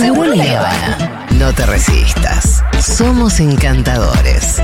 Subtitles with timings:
[0.00, 1.26] Seguro la Habana.
[1.32, 2.62] No te resistas.
[2.80, 4.60] Somos encantadores.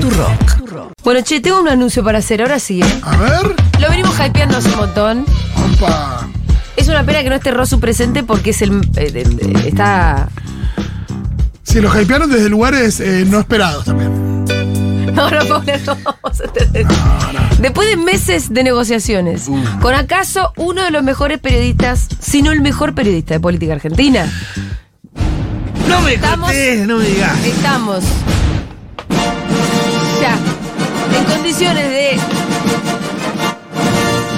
[0.00, 0.92] Tu rock.
[1.04, 3.00] Bueno, che, tengo un anuncio para hacer, ahora sí, ¿eh?
[3.02, 3.54] A ver.
[3.78, 5.24] Lo venimos hypeando hace un montón.
[5.76, 6.26] Opa.
[6.76, 8.80] Es una pena que no esté Rosu presente porque es el.
[8.96, 9.24] eh,
[9.66, 10.28] está.
[11.62, 14.27] Sí, los hypearon desde lugares eh, no esperados también.
[15.18, 16.86] No, no, Paula, no vamos a tener.
[17.58, 19.48] Después de meses de negociaciones,
[19.82, 24.30] con acaso uno de los mejores periodistas, si no el mejor periodista de política argentina,
[25.88, 27.44] No me Estamos- contés, no me digas.
[27.44, 28.04] estamos
[30.20, 30.36] ya
[31.18, 32.16] en condiciones de.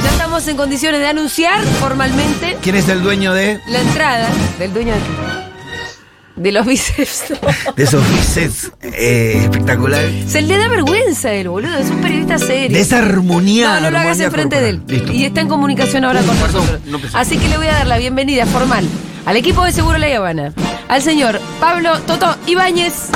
[0.03, 4.73] Ya estamos en condiciones de anunciar formalmente ¿Quién es el dueño de, la entrada del
[4.73, 5.01] dueño de.
[6.37, 7.25] De los bíceps.
[7.77, 10.31] de esos bíceps eh, espectaculares?
[10.31, 11.77] Se le da vergüenza a él, boludo.
[11.77, 12.77] Es un periodista serio.
[12.77, 13.75] De esa armonía.
[13.75, 14.83] No, no lo hagas enfrente de él.
[14.87, 15.13] Listo.
[15.13, 16.81] Y está en comunicación ahora con nosotros.
[16.87, 16.99] no.
[17.13, 18.87] Así que le voy a dar la bienvenida formal
[19.27, 20.55] al equipo de Seguro La Habana,
[20.89, 23.11] al señor Pablo Toto Ibáñez.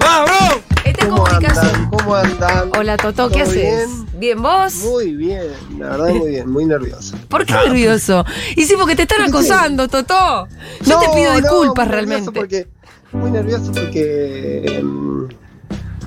[0.00, 0.62] ¡Ah, bro!
[0.84, 1.66] Está en ¿Cómo comunicación.
[1.66, 1.90] andan?
[1.90, 2.70] ¿Cómo andan?
[2.78, 3.54] Hola Toto, ¿qué ¿Todo haces?
[3.88, 4.01] bien?
[4.22, 4.74] Bien, vos.
[4.84, 5.48] Muy bien,
[5.80, 7.16] la verdad muy bien, muy nervioso.
[7.28, 8.24] ¿Por qué nervioso?
[8.54, 10.46] Y sí, porque te están acosando, Toto.
[10.86, 12.30] No, te pido disculpas muy realmente.
[12.30, 12.68] Porque,
[13.10, 15.24] muy nervioso porque mm,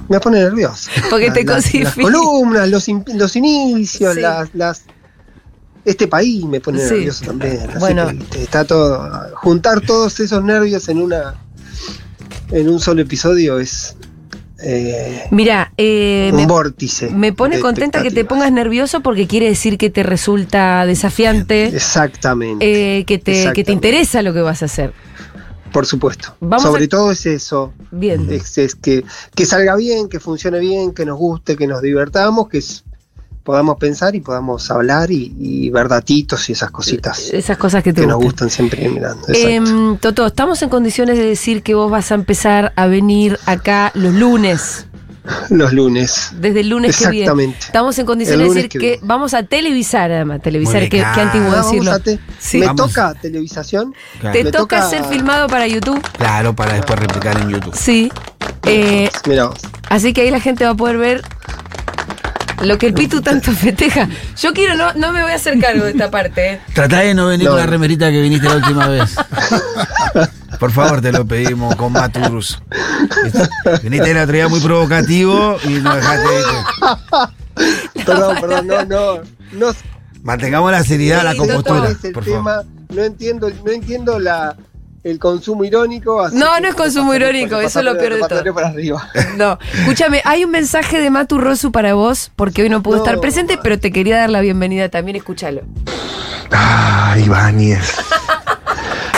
[0.08, 0.90] me pone nervioso.
[1.10, 4.22] Porque te las, las columnas, los, in- los inicios, Sí.
[4.22, 4.84] las, las
[5.84, 6.94] este país me pone Sí.
[6.94, 7.70] nervioso también.
[7.70, 8.08] así Bueno.
[8.08, 11.36] que, viste, está todo juntar todos esos nervios en una
[12.52, 13.98] en un solo episodio es
[14.66, 17.10] eh, Mira, eh, un me, vórtice.
[17.10, 23.00] me pone contenta que te pongas nervioso porque quiere decir que te resulta desafiante, Exactamente.
[23.00, 24.92] eh, que, te, que te interesa lo que vas a hacer.
[25.72, 26.36] Por supuesto.
[26.40, 27.74] Vamos Sobre a- todo es eso.
[27.92, 28.28] Bien.
[28.32, 29.04] Es, es que,
[29.36, 32.82] que salga bien, que funcione bien, que nos guste, que nos divertamos, que s-
[33.46, 37.94] podamos pensar y podamos hablar y, y ver datitos y esas cositas Esas cosas que
[37.94, 38.48] te que nos gustan.
[38.48, 39.22] gustan siempre ir mirando.
[39.30, 43.92] Em, Toto, estamos en condiciones de decir que vos vas a empezar a venir acá
[43.94, 44.88] los lunes,
[45.52, 46.32] Los lunes.
[46.40, 47.26] desde el lunes que viene.
[47.26, 47.58] Exactamente.
[47.60, 51.58] Estamos en condiciones de decir que que, vamos a televisar, además, televisar, qué, antiguo Ah,
[51.62, 51.92] decirlo.
[52.40, 52.58] Sí.
[52.58, 52.88] Me Vamos.
[52.88, 53.94] toca televisación.
[54.22, 54.34] Claro.
[54.40, 57.76] Te toca, toca- ser filmado para YouTube, Claro, para después replicar en YouTube.
[57.76, 58.12] sí.
[58.68, 59.60] Eh, Mira vos.
[59.90, 61.22] así que ahí la gente va a poder ver
[62.64, 64.08] lo que el Pitu tanto festeja.
[64.42, 66.62] Yo quiero, no, no me voy a hacer cargo de esta parte, ¿eh?
[66.74, 67.52] Tratá de no venir No.
[67.52, 69.16] con la remerita que viniste la última vez.
[70.60, 72.62] Por favor, te lo pedimos con Maturus.
[73.84, 76.30] Viniste el otro día muy provocativo y no dejaste.
[78.06, 79.22] Perdón, perdón, no, no.
[79.52, 79.76] No
[80.24, 82.12] Mantengamos la seriedad, la Sí, cuál compostura.
[82.14, 82.44] Por tema.
[82.56, 82.66] favor.
[82.90, 84.56] No entiendo, no entiendo la,
[85.06, 86.20] el consumo irónico.
[86.20, 88.54] así No, no es consumo irónico, eso es lo peor de todo.
[88.56, 89.08] para arriba.
[89.38, 93.04] No, escúchame, hay un mensaje de Matu Rosu para vos, porque hoy no pudo No.
[93.04, 95.62] estar presente, pero te quería dar la bienvenida también, escúchalo.
[96.52, 97.96] Ah, Ibáñez.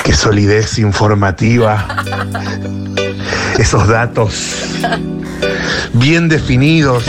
[0.04, 1.86] Qué solidez informativa.
[3.58, 4.56] Esos datos
[5.94, 7.04] bien definidos.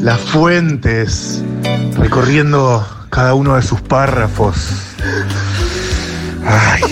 [0.00, 1.42] Las fuentes.
[1.96, 4.56] Recorriendo cada uno de sus párrafos.
[6.44, 6.82] Ay,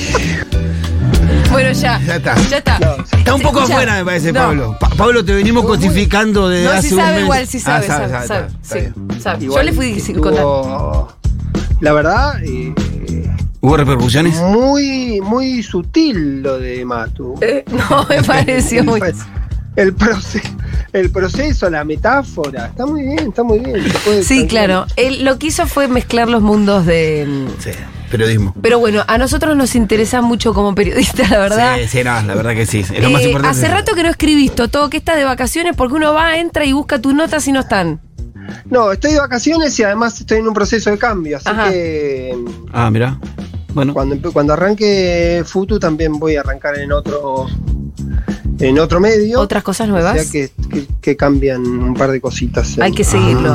[1.50, 2.00] Bueno, ya.
[2.06, 2.36] Ya está.
[2.48, 2.76] Ya está.
[3.16, 4.40] Está un poco Escucha, afuera, me parece, no.
[4.40, 4.76] Pablo.
[4.80, 7.22] Pa- Pablo, te venimos cosificando desde No, hace si un sabe mes.
[7.22, 8.48] igual, si sabe, Ah, sabe, sabe.
[8.62, 9.38] sí, sabe.
[9.40, 11.16] Yo Igual le fui estuvo- contando.
[11.80, 12.72] La verdad, eh,
[13.60, 14.34] ¿Hubo repercusiones?
[14.40, 17.34] muy, muy sutil lo de Matu.
[17.40, 19.00] Eh, no, me pareció muy.
[19.76, 20.48] El proceso,
[20.92, 23.82] el proceso, la metáfora, está muy bien, está muy bien.
[24.22, 24.86] Sí, claro.
[24.94, 27.26] Él lo que hizo fue mezclar los mundos de.
[27.58, 27.70] Sí,
[28.18, 28.54] periodismo.
[28.62, 31.76] Pero bueno, a nosotros nos interesa mucho como periodistas, la verdad.
[31.82, 32.80] Sí, sí, no, la verdad que sí.
[32.80, 33.58] Es lo más Eh, importante.
[33.58, 36.72] hace rato que no escribís, todo que estás de vacaciones porque uno va, entra y
[36.72, 38.00] busca tus notas y no están.
[38.70, 41.70] No, estoy de vacaciones y además estoy en un proceso de cambio, así Ajá.
[41.70, 42.36] que
[42.72, 43.18] Ah, mira.
[43.72, 43.92] Bueno.
[43.92, 47.46] cuando, cuando arranque Futu también voy a arrancar en otro
[48.60, 49.40] en otro medio.
[49.40, 50.14] Otras cosas O nuevas.
[50.22, 52.76] sea que, que- que cambian un par de cositas.
[52.76, 53.54] en- Hay que seguirlo.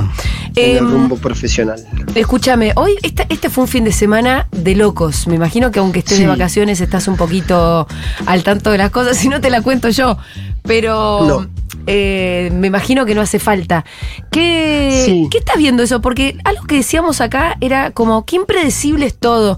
[0.56, 1.81] en Em, el rumbo profesional.
[2.16, 5.28] Escúchame, hoy este, este fue un fin de semana de locos.
[5.28, 7.88] Me imagino que aunque estés de vacaciones estás un poquito
[8.25, 10.18] al tanto de las cosas, si no te la cuento yo.
[10.63, 11.48] Pero No.
[11.88, 13.86] eh, me imagino que no hace falta.
[14.31, 15.28] ¿Qué, Sí.
[15.31, 16.01] ¿Qué estás viendo eso?
[16.01, 19.57] Porque algo que decíamos acá era como qué impredecible es todo.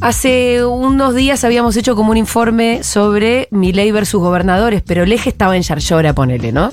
[0.00, 5.28] Hace unos días habíamos hecho como un informe sobre Milei versus gobernadores, pero el eje
[5.30, 6.70] estaba en Yarlora, ponele, ¿no?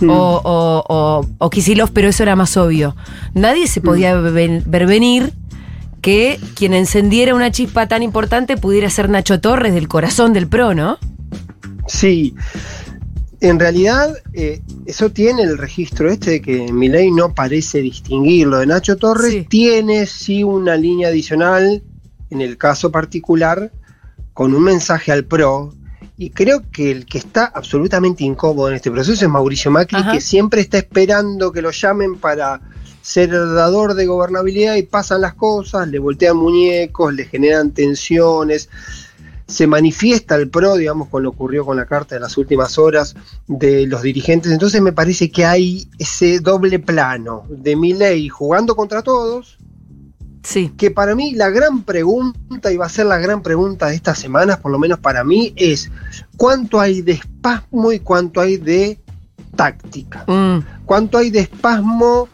[0.00, 0.08] Mm.
[0.08, 2.94] O, o, o, o Kicillof, pero eso era más obvio.
[3.34, 5.32] Nadie se podía ven- ver venir
[6.00, 10.74] que quien encendiera una chispa tan importante pudiera ser Nacho Torres del corazón del PRO,
[10.74, 10.98] ¿no?
[11.86, 12.34] Sí.
[13.40, 18.58] En realidad, eh, eso tiene el registro este de que Milei no parece distinguirlo.
[18.58, 19.46] De Nacho Torres Sí.
[19.48, 21.82] tiene sí una línea adicional,
[22.28, 23.72] en el caso particular,
[24.34, 25.74] con un mensaje al PRO.
[26.18, 30.12] Y creo que el que está absolutamente incómodo en este proceso es Mauricio Macri, Ajá.
[30.12, 32.60] que siempre está esperando que lo llamen para
[33.02, 38.68] ser dador de gobernabilidad y pasan las cosas, le voltean muñecos, le generan tensiones.
[39.46, 42.78] Se manifiesta el PRO, digamos, con lo que ocurrió con la carta de las últimas
[42.78, 43.16] horas
[43.48, 44.52] de los dirigentes.
[44.52, 49.58] Entonces me parece que hay ese doble plano de Milei jugando contra todos,
[50.42, 50.72] Sí.
[50.76, 54.18] que para mí la gran pregunta, y va a ser la gran pregunta de estas
[54.18, 55.90] semanas, por lo menos para mí, es
[56.36, 58.98] cuánto hay de espasmo y cuánto hay de
[59.56, 60.24] táctica.
[60.26, 62.28] Mm, Cuánto hay de espasmo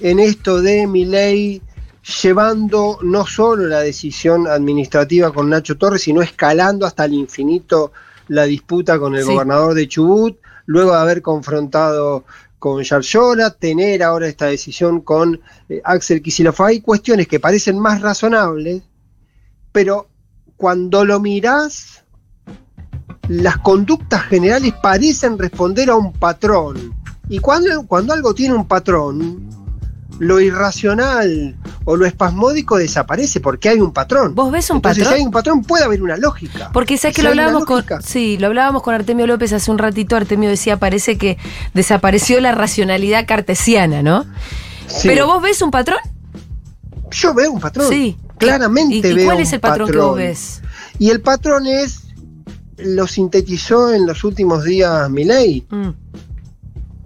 [0.00, 1.62] en esto de Milei
[2.22, 7.92] llevando no solo la decisión administrativa con Nacho Torres, sino escalando hasta el infinito
[8.28, 9.32] la disputa con el Sí.
[9.32, 12.24] gobernador de Chubut, luego de haber confrontado
[12.58, 16.60] con Yarlora, tener ahora esta decisión con eh, Axel Kicillof.
[16.62, 18.82] Hay cuestiones que parecen más razonables,
[19.70, 20.08] pero
[20.56, 22.02] cuando lo mirás,
[23.28, 26.94] las conductas generales parecen responder a un patrón.
[27.28, 29.48] Y cuando, cuando algo tiene un patrón,
[30.18, 34.34] lo irracional o lo espasmódico desaparece porque hay un patrón.
[34.34, 35.14] ¿Vos ves un Entonces, patrón?
[35.16, 36.70] si hay un patrón, puede haber una lógica.
[36.72, 37.84] Porque sabes que Si lo hablábamos con.
[38.02, 40.16] Sí, lo hablábamos con Artemio López hace un ratito.
[40.16, 41.38] Artemio decía, parece que
[41.74, 44.24] desapareció la racionalidad cartesiana, ¿no?
[44.86, 45.06] Sí.
[45.08, 45.98] Pero vos ves un patrón.
[47.10, 47.88] Yo veo un patrón.
[47.88, 48.16] Sí.
[48.38, 50.62] Claramente ¿Y, y veo cuál un es el patrón, que vos ves?
[50.98, 52.02] Y el patrón es,
[52.76, 55.88] lo sintetizó en los últimos días Milei, Mm,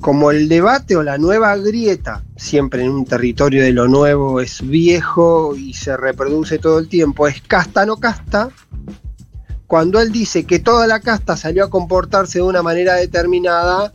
[0.03, 4.61] como el debate o la nueva grieta, siempre en un territorio de lo nuevo es
[4.61, 8.51] viejo y se reproduce todo el tiempo, es casta no casta,
[9.69, 13.93] cuando él dice que toda la casta salió a comportarse de una manera determinada,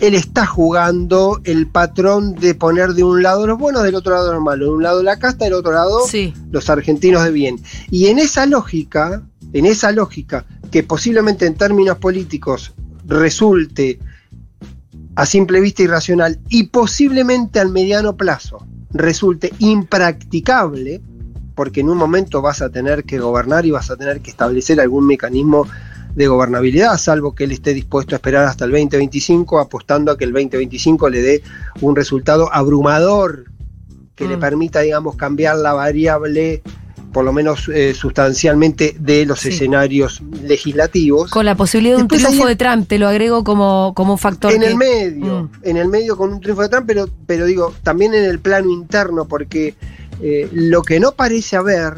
[0.00, 4.32] él está jugando el patrón de poner de un lado los buenos, del otro lado
[4.32, 6.32] los malos, de un lado la casta, del otro lado Sí.
[6.52, 7.60] los argentinos de bien.
[7.90, 12.74] Y en esa lógica, en esa lógica, que posiblemente en términos políticos
[13.06, 13.98] resulte
[15.16, 21.00] a simple vista irracional y posiblemente al mediano plazo resulte impracticable,
[21.54, 24.80] porque en un momento vas a tener que gobernar y vas a tener que establecer
[24.80, 25.66] algún mecanismo
[26.14, 30.24] de gobernabilidad, salvo que él esté dispuesto a esperar hasta el 2025, apostando a que
[30.24, 31.42] el 2025 le dé
[31.80, 33.46] un resultado abrumador
[34.14, 34.40] que le Mm.
[34.40, 36.62] permita, digamos, cambiar la variable,
[37.14, 39.48] por lo menos eh, sustancialmente, de los Sí.
[39.48, 41.30] escenarios legislativos.
[41.30, 44.18] Con la posibilidad de un triunfo hay- de Trump, te lo agrego como, como un
[44.18, 44.52] factor.
[44.52, 45.50] en que- el medio, Mm.
[45.62, 48.68] en el medio con un triunfo de Trump, pero, pero digo, también en el plano
[48.70, 49.74] interno, porque
[50.20, 51.94] eh, lo que no parece haber,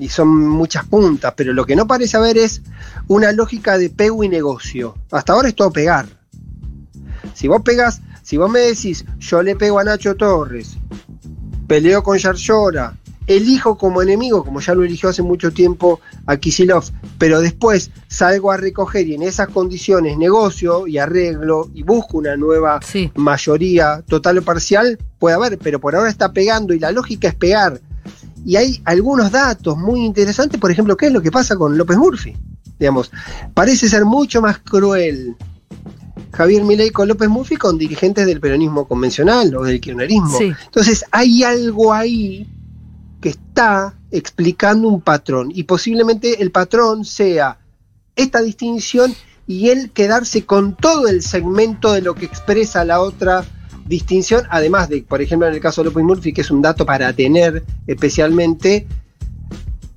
[0.00, 2.62] y son muchas puntas, pero lo que no parece haber es
[3.08, 4.96] una lógica de pego y negocio.
[5.12, 6.06] Hasta ahora es todo pegar.
[7.34, 10.76] Si vos pegas, si vos me decís, yo le pego a Nacho Torres,
[11.68, 16.84] peleo con Yarlora, elijo como enemigo, como ya lo eligió hace mucho tiempo a Kisilov,
[17.18, 22.36] pero después salgo a recoger y en esas condiciones negocio y arreglo y busco una
[22.36, 23.10] nueva Sí.
[23.16, 27.34] mayoría total o parcial, puede haber, pero por ahora está pegando y la lógica es
[27.34, 27.80] pegar.
[28.44, 31.96] Y hay algunos datos muy interesantes, por ejemplo, ¿qué es lo que pasa con López
[31.96, 32.36] Murphy?
[32.78, 33.10] Digamos,
[33.54, 35.34] parece ser mucho más cruel
[36.32, 40.38] Javier Milei con López Murphy con dirigentes del peronismo convencional o del kirchnerismo.
[40.38, 40.52] Sí.
[40.66, 42.46] Entonces hay algo ahí
[43.26, 47.58] que está explicando un patrón y posiblemente el patrón sea
[48.14, 49.12] esta distinción
[49.48, 53.44] y él quedarse con todo el segmento de lo que expresa la otra
[53.84, 56.86] distinción, además de, por ejemplo, en el caso de López Murphy, que es un dato
[56.86, 58.86] para tener especialmente,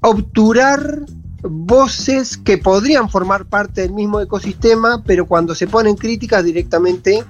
[0.01, 1.01] obturar
[1.43, 7.24] voces que podrían formar parte del mismo ecosistema, pero cuando se ponen críticas directamente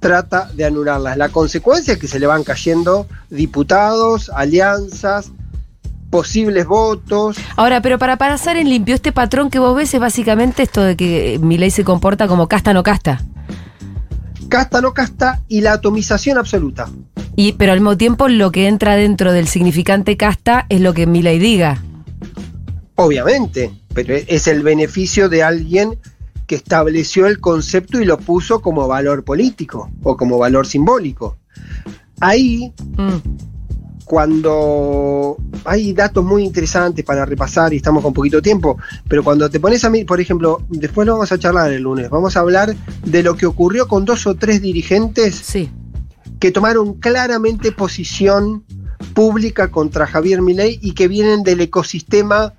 [0.00, 1.16] trata de anularlas.
[1.16, 5.30] La consecuencia es que se le van cayendo diputados, alianzas,
[6.10, 7.36] posibles votos.
[7.56, 10.96] Ahora, pero para pasar en limpio, este patrón que vos ves es básicamente esto de
[10.96, 13.22] que Milei se comporta como casta no casta.
[14.48, 16.88] Casta no casta y la atomización absoluta.
[17.36, 21.06] Y, pero al mismo tiempo lo que entra dentro del significante casta es lo que
[21.06, 21.80] Milei diga.
[22.96, 25.98] Obviamente, pero es el beneficio de alguien
[26.50, 31.36] que estableció el concepto y lo puso como valor político o como valor simbólico.
[32.18, 33.18] Ahí, Mm,
[34.04, 39.60] cuando hay datos muy interesantes para repasar y estamos con poquito tiempo, pero cuando te
[39.60, 42.74] pones a mí, por ejemplo, después lo vamos a charlar el lunes, vamos a hablar
[43.04, 45.70] de lo que ocurrió con dos o tres dirigentes sí.
[46.40, 48.64] que tomaron claramente posición
[49.14, 52.54] pública contra Javier Milei y que vienen del ecosistema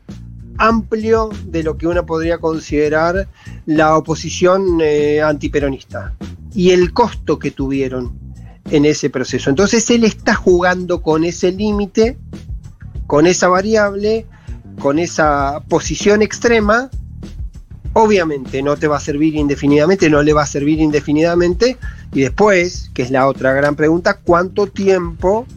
[0.61, 3.27] amplio de lo que uno podría considerar
[3.65, 6.13] la oposición eh, antiperonista
[6.53, 8.13] y el costo que tuvieron
[8.69, 9.49] en ese proceso.
[9.49, 12.17] Entonces él está jugando con ese límite,
[13.07, 14.27] con esa variable,
[14.79, 16.91] con esa posición extrema,
[17.93, 21.77] obviamente no te va a servir indefinidamente, no le va a servir indefinidamente.
[22.13, 25.47] Y después, que es la otra gran pregunta, ¿cuánto tiempo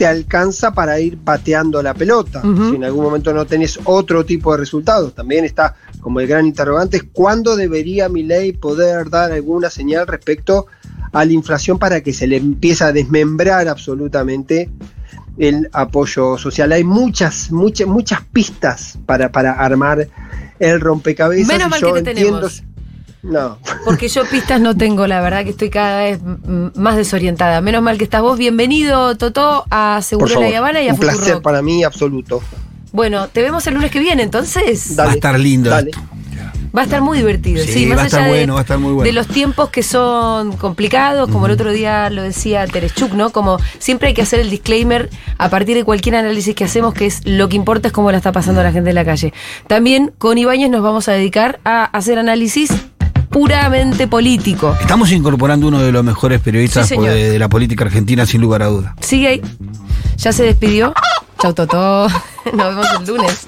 [0.00, 2.40] te alcanza para ir pateando la pelota?
[2.40, 6.46] Si en algún momento no tenés otro tipo de resultados, también está como el gran
[6.46, 10.68] interrogante, es ¿cuándo debería mi ley poder dar alguna señal respecto
[11.12, 14.70] a la inflación para que se le empiece a desmembrar absolutamente
[15.36, 16.72] el apoyo social.
[16.72, 20.08] Hay muchas, muchas, muchas pistas para, para armar
[20.58, 21.46] el rompecabezas.
[21.46, 22.62] Menos mal que te tenemos.
[23.22, 26.20] No, Porque yo pistas no tengo, la verdad que estoy cada vez
[26.74, 27.60] más desorientada.
[27.60, 28.38] Menos mal que estás vos.
[28.38, 30.50] Bienvenido, Totó, a Seguro favor.
[30.50, 31.42] La Habana y a un placer Futuro.
[31.42, 32.42] para mí absoluto.
[32.92, 34.96] Bueno, te vemos el lunes que viene, entonces.
[34.96, 35.90] Dale, Va a estar lindo Dale.
[35.90, 36.02] esto.
[36.76, 37.64] Va a estar muy divertido.
[37.64, 39.04] Sí, Sí, más va a estar allá de, bueno, va a estar muy bueno.
[39.04, 43.30] de los tiempos que son complicados, como el otro día lo decía Terechuk, ¿no?
[43.30, 47.06] Como siempre hay que hacer el disclaimer a partir de cualquier análisis que hacemos, que
[47.06, 49.32] es lo que importa es cómo la está pasando la gente en la calle.
[49.66, 52.70] También con Ibáñez nos vamos a dedicar a hacer análisis
[53.30, 54.76] puramente político.
[54.80, 57.14] Estamos incorporando uno de los mejores periodistas Sí, señor.
[57.14, 58.94] de, de la política argentina, sin lugar a duda.
[59.00, 59.42] Sigue ahí.
[60.16, 60.92] Ya se despidió.
[61.40, 62.08] Chau, Totó.
[62.52, 63.46] Nos vemos el lunes.